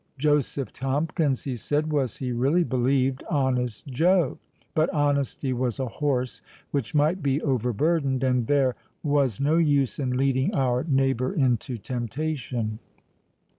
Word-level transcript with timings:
Joseph 0.17 0.73
Tomkins, 0.73 1.43
he 1.43 1.55
said, 1.55 1.91
was, 1.93 2.17
he 2.17 2.31
really 2.31 2.63
believed, 2.63 3.23
Honest 3.29 3.85
Joe; 3.85 4.39
but 4.73 4.89
honesty 4.89 5.53
was 5.53 5.79
a 5.79 5.85
horse 5.85 6.41
which 6.71 6.95
might 6.95 7.21
be 7.21 7.39
overburdened, 7.39 8.23
and 8.23 8.47
there 8.47 8.75
was 9.03 9.39
no 9.39 9.57
use 9.57 9.99
in 9.99 10.17
leading 10.17 10.55
our 10.55 10.83
neighbour 10.85 11.31
into 11.35 11.77
temptation. 11.77 12.79